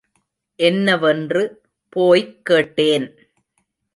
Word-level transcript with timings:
என்னவென்று 0.59 1.61
போய்க் 1.89 2.45
கேட்டேன். 2.45 3.07